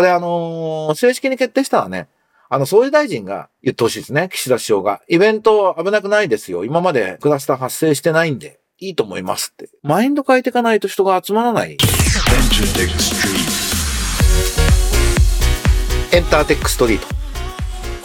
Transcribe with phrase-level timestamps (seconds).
[0.00, 2.08] これあのー正式に決定したらね、
[2.48, 4.30] あの、総理大臣が言ってほしいですね。
[4.32, 5.02] 岸田首相が。
[5.10, 6.64] イベント危なくないですよ。
[6.64, 9.68] 今までクラスター発生してないんで、いいと思いますって。
[9.82, 11.76] マインド変えていかないと人が集まらない。
[16.12, 17.06] エンターテックストリート。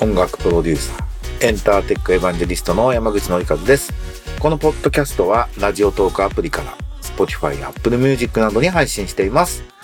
[0.04, 1.48] 音楽プロデューサー。
[1.48, 3.94] エンターテックエヴァンジェリストの山口のりかずです。
[4.42, 9.75] このポッドキャストはラジオトークアプリから Spotify や Apple Music などに配信しています。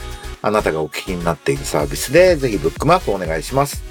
[0.42, 3.84] あなたがお聞きになっているサービスでぜひブックマークお願いします。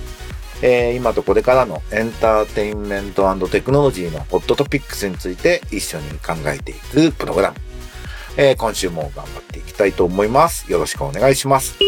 [0.62, 7.56] えー今とこれからのエンターテインメントテクノロジーのホットトピックスについて一緒に考えていくプログラム。
[8.36, 10.70] えー今週も頑張っていきたいと思います。
[10.70, 11.78] よろしくお願いします。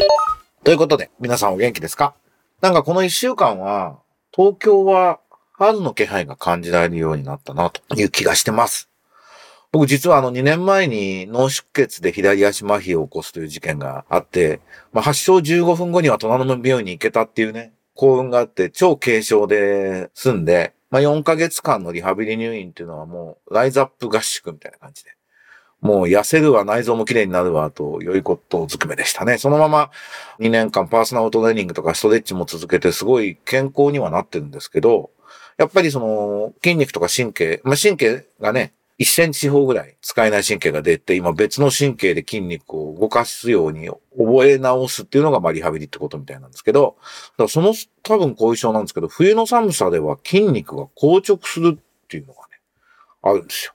[0.64, 2.14] ということで、皆さんお元気ですか？
[2.60, 3.98] なんかこの一週間は、
[4.34, 5.18] 東京は
[5.54, 8.88] 春の気配が感じられるようになったなという気がしてます。
[9.72, 14.60] 僕実はあの2年前に脳出血で左足麻痺を起こすという事件があって、
[14.92, 25.10] まあ、発症15分後には隣の病院に行けたっていうね、幸運があって超軽症で済んで、まあ、4ヶ月間のリハビリ入院っていうのはもうライズアップ合宿みたいな感じで。
[25.80, 29.38] もう痩せるわ、内臓も綺麗になるわ、と良いことずくめでしたね。
[29.38, 29.90] そのまま
[30.38, 35.10] 2年間パーソナルトレーニングとかストレッチも続けてすごい健康にはなってるんですけど、
[35.56, 46.96] やっぱりその筋肉とか神経、まあ、神経がね、1センチ四方ぐらい使えない神経が出て、今別の神経で筋肉を動かすように覚え直すっていうのがまあリハビリってことみたいなんですけど、
[47.32, 52.60] だからその多分後遺症なんですけど、冬の寒さでは筋肉が硬直するっていうのがね、
[53.22, 53.72] あるんですよ。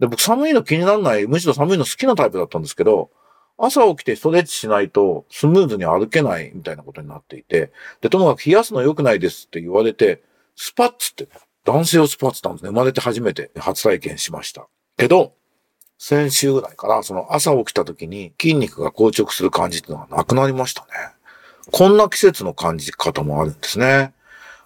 [0.00, 3.10] で、僕寒いの気にならない、むしろ寒いの好きなタイプだったんですけど、
[3.58, 7.70] 朝起きてストレッチしないとスムーズに歩けないみたいなことになっていて、
[8.00, 10.24] で、ともかく冷やすの良くないですって言われて、
[10.56, 11.30] スパッツってね、
[11.66, 12.70] 男性用スパッツなんですね。
[12.70, 14.66] 生まれて初めて初体験しました。
[14.96, 15.34] けど、
[15.98, 20.88] 先週ぐらいから、その朝起きた時に筋肉が硬直する感じっていうのがなくなりましたね。
[21.72, 24.12] こんな季節の感じ方もあるんですね。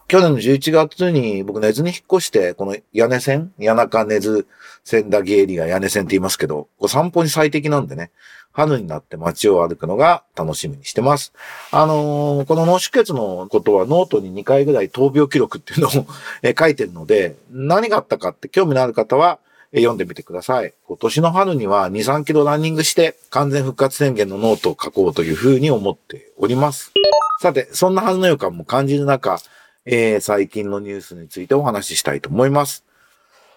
[0.09, 4.47] 去年の11月に僕根津に引っ越して、この屋根線谷中根津
[4.85, 8.11] 千駄木エリア屋根線って言いますけど、こ散歩に最適なんでね、
[8.52, 11.33] 春になって街を歩くのが楽しみにしてます。
[11.70, 15.90] あのーこの脳出血のことはノートに2回ぐらい闘病記録っていうのを
[16.42, 19.38] え書いてるので、何があったかって興味のある方は
[19.72, 20.74] 読んでみてください。
[20.88, 26.92] 今年の春には2、3キロランニングして完全復活宣言のノートを書こうというふうに思っております。
[27.40, 29.38] さて、そんな春の予感も感じる中、
[29.86, 32.84] えー最近のニュースについてお話ししたいと思います。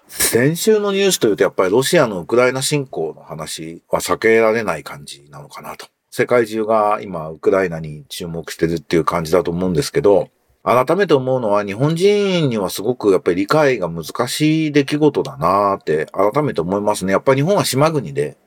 [0.07, 5.87] 先週のニュースというとやっぱりロシアのウクライナ侵攻の話は避けられない感じなのかなと。
[6.11, 10.29] 世界中が今ウクライナに注目してるっていう感じだと思うんですけど、
[10.63, 17.11] 改めて思うのは日本人にはすごくやっぱり理解が難しい出来事だなって改めて思いますね。
[17.11, 18.37] やっぱり日本は島国で、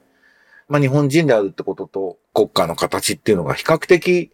[0.68, 4.30] まあ日本人であるってことと国家の形っていうのが比較的、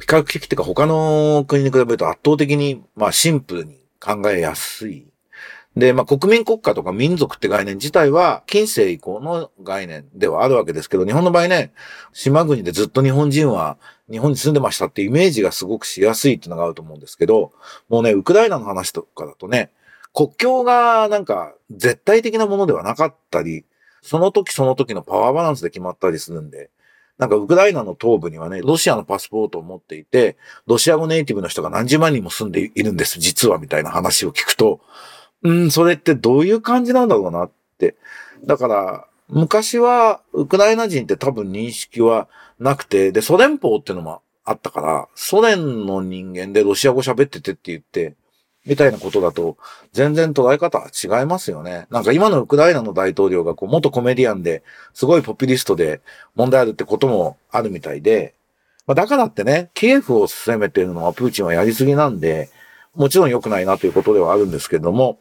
[0.00, 5.09] 比較的っていうか他の国に比べると圧倒的にまあシンプルに考えやすい
[5.76, 11.72] で、まあ、国民国家とか民族って概念自体は、近世以降の概念ではあるわけですけど、日本の場合ね、
[12.12, 13.78] 島国でずっと日本人は
[14.10, 17.52] 日本に住んでましたってイメージがすごくしやすいっていうのがあると思うんですけど、
[17.88, 19.70] もうね、ウクライナの話とかだとね、
[20.12, 23.64] 国境がなんか絶対的なものではなかったり、
[24.02, 26.70] その時その時のパワーバランスで決まったりするんで、
[27.16, 34.80] なんかウクライナの東部にはね、ロシアのパスポートを持っていて、ロシア語ネイティブの人が何十万人も住んでいるんです、実はみたいな話を聞くと、
[35.42, 37.96] うん、それってどういう感じなんだろうなって。
[38.44, 42.28] だから、昔はウクライナ人って多分認識は
[42.58, 48.14] なくて、で、ソ連邦っていうのもあったから、ソ連の人間でロシア語喋っててって言って、
[48.66, 49.56] みたいなことだと、
[49.92, 51.86] 全然捉え方は違いますよね。
[51.90, 54.62] なんか今のウクライナの大統領がこう元コメディアンで、
[54.92, 56.00] すごいポピュリストで
[56.34, 58.34] 問題あるってこともあるみたいで、
[58.86, 62.50] まあ、だからってね、キエフを攻めてるのはプーチンはやりすぎなんで、
[62.94, 65.18] もちろん良くないなということではあるんですけれども、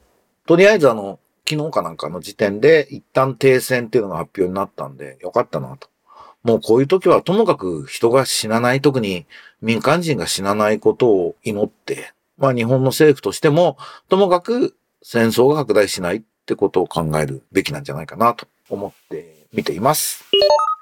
[0.49, 5.89] とりあえずあの、昨日かなんかの時点で一旦停戦っていうのが発表になったんで、よかったなと。
[6.41, 9.27] もうこういう時はともかく人が死なない、特に
[9.61, 20.25] 民間人が死なないことを祈って、まあ日本の政府としても、ともかく戦争が拡大しないってことを考えるべきなんじゃないかなと思って見ています。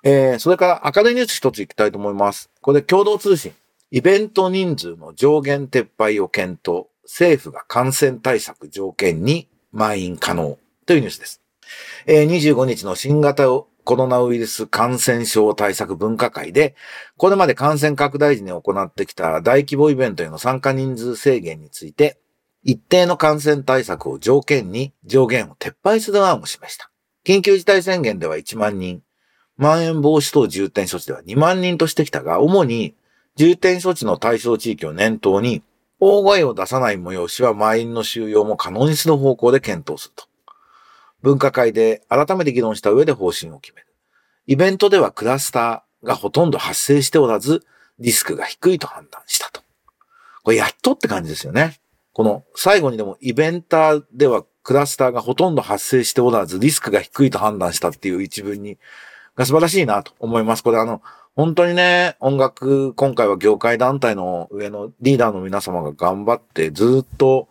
[0.02, 2.50] えー、それから明るいニュース一ついきたいと思います。
[2.62, 3.52] これ共同通信。
[3.92, 6.86] イベント人数の上限撤廃を検討。
[7.04, 11.42] 政府が感染対策条件に満員可能というニュースです。
[12.06, 13.48] えー25日の新型
[13.88, 16.76] コロナウイルス感染症対策分科会で、
[17.16, 22.20] これまで感染拡大時に行ってきた大規模イベントへの参加人数制限について、
[22.64, 26.92] 一定の感染対策を条件に上限を撤廃する案を示した。
[27.26, 29.04] 緊急事態宣言では1万人、
[29.56, 32.94] まん延防止等重点措置では2万人としてきたが、主に
[33.38, 35.64] 重点措置の対象地域を念頭に、
[36.00, 40.26] 大声を出さない催しは満員の収容も可能にする方向で検討すると。
[41.22, 43.88] 分科会で改めて議論した上で方針を決める。
[44.46, 47.66] イベントではクラスターがほとんど発生しておらず、
[48.00, 49.62] リスクが低いと判断したと。
[50.44, 51.80] これやっとって感じですよね。
[52.14, 58.78] この最後にでもイベンターではクラスターがほとんど発生しておらず、リスクが低いと判断したっていう一文に、
[59.36, 60.64] が素晴らしいなと思います。
[60.64, 61.02] これあの、
[61.38, 67.48] 本当にね、音楽、今回は業界団体の上のリーダーの皆様が頑張ってずっと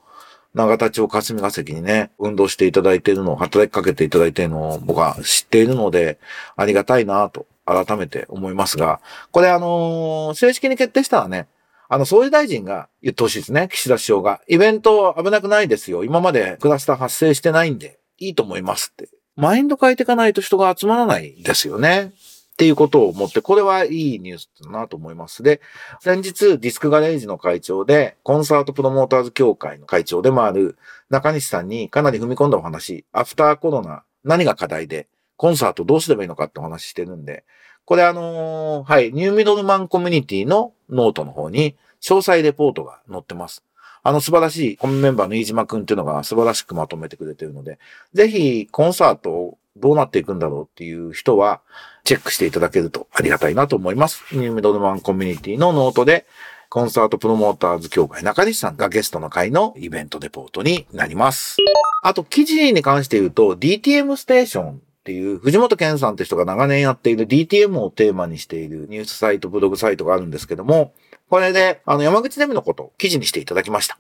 [0.55, 6.19] 長田町霞が関にね、運動していただいているのを、働きかけていただいているのを僕は知っているので、
[6.57, 9.01] ありがたいなと改めて思いますが、
[9.31, 11.47] これあのー正式に決定したらね、
[11.89, 13.69] あの、総理大臣が言ってほしいですね。
[13.71, 14.41] 岸田首相が。
[14.49, 16.03] イベント危なくないですよ。
[16.03, 19.09] 今までクラスター発生してないんで、いいと思いますって。
[19.37, 22.11] マインド変えていかないと人が集まらないですよね。
[22.57, 25.43] っていうことを思って、これはいいニュースだなと思います。
[25.43, 25.61] で、
[26.01, 30.79] 先日ディスクガレージの会長で、コンサートプロモーターズ協会の会長でもある
[31.11, 35.07] 中西さんにかなり踏み込んだお話、アフターコロナ何が課題で、
[35.37, 37.45] コンサートどうすればいいのかってお話してるんで、
[37.85, 43.65] これあのーはい、ニューミドルマンコミュニティのノートの方に詳細レポートが載ってます。
[44.03, 47.79] あの素晴らしいコミメンバーの飯島くんっていうのが素晴らしくまとめてくれてるので、
[48.15, 51.61] ぜひコンサートどうなっていくんだろうっていう人は
[52.05, 54.25] チェックしていただけるとありがたいなと思います。
[54.33, 56.27] ニューミドルマンコミュニティのノートで
[56.69, 61.57] コンサートプロモーターズ協会中西さんがゲストの回のイベントレポートになります。
[62.03, 70.93] あと記事に関して言うと DTM ステーションっていう藤本健さんって人が長年やっている DTM をテーマにしているニュースサイト、ブログサイトがあるんですけども、
[71.31, 73.99] これであの山口ゼミのことを記事にしていただきました。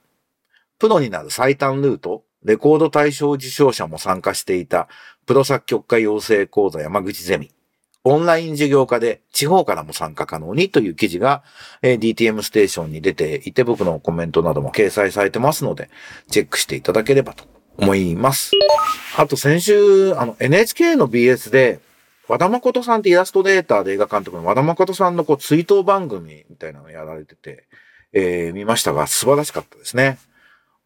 [0.79, 4.89] プロになる最短ルート、レコード大賞受賞者も参加していた
[5.27, 7.51] プロ作曲家養成講座山口ゼミ。
[8.05, 11.43] オンライン授業化で地方からも参加可能にという記事が、
[11.83, 15.91] え DTM ステーションに出ていて僕のコメントなども掲載されてますので、
[16.31, 17.45] チェックしていただければと
[17.77, 18.53] 思います。
[19.19, 21.81] あと先週、あの NHK の BS で、
[22.29, 27.65] 和田誠さんってイラストレーターで映画監督の和田誠さんのこう追悼番組みたいなのをやられてて、
[28.13, 30.19] えー見ましたが素晴らしかったですね。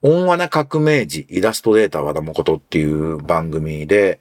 [0.02, 4.20] 温和な革命児イラストレーター和田誠っていう番組で、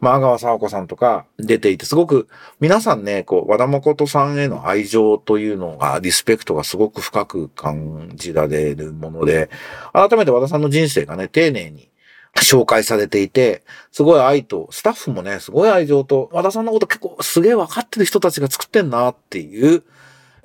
[0.00, 2.28] まあ、阿川佐和子さんとか出ていて、すごく
[2.60, 9.50] 皆さんね、こう、和田誠さんへの愛情というのが、リスペクトがすごく深く感じられるもので、
[9.92, 11.90] 改めて和田さんの人生がね、丁寧に
[12.36, 19.82] 紹介されていて、すごい愛と、スタッフもね、すごい愛情と、和田さんのこと結構すげえ分かってる人たちが作ってんなっていう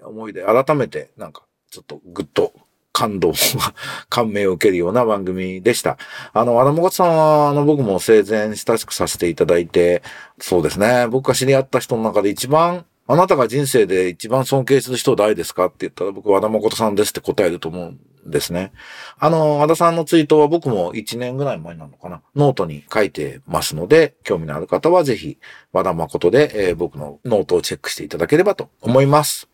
[0.04, 2.54] 思いで、改めてなんか、ちょっとグッと
[2.94, 3.34] 感動、
[4.08, 5.98] 感銘を受けるような番組でした。
[6.32, 10.04] あの、和田誠さんは、あの、僕も生前親しくさせていただいて、
[10.40, 17.86] そうですね、僕が知り合った人の中で一番、あなたが人生で一番尊敬する人誰ですかって言ったら僕は和田誠さんですって答えると思う
[18.28, 18.72] んですね。
[19.20, 22.22] あの、和田さんのツイートは僕も1年ぐらい前なのかな。
[22.36, 25.38] ノートに書いてますので、興味のある方はぜひ
[25.74, 29.50] 和田誠で、えー僕のノートをチェックしていただければと思います。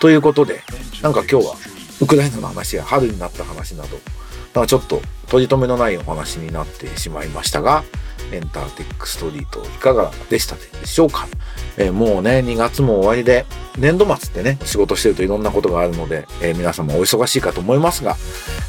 [0.00, 0.60] ということで、
[1.02, 3.98] なんか今日はウクライナの話や春になった話など、
[4.54, 7.84] なんかちょっと取り留めのないお話になってしまいましたが、
[8.32, 11.28] エンターテックストリートいかがでしたでしょうか、
[11.76, 13.46] えーもうね、2月も終わりで、
[13.78, 18.16] 年度末ってね、仕事してるといろんなことがあるので、えー皆様お忙しいかと思いますが、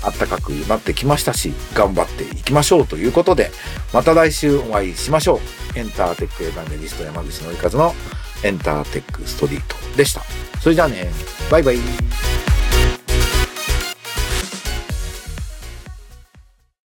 [0.04, 3.52] 暖かくなってきましたし、頑張っていきましょうということで、
[3.94, 5.40] また来週お会いしましょ
[5.76, 5.80] う。
[5.80, 7.94] エンターテックエヴァンゲリスト山口のりかずの
[8.44, 10.22] エンターテックストリートでした。
[10.62, 11.12] それじゃあね、
[11.50, 11.78] バイバイ。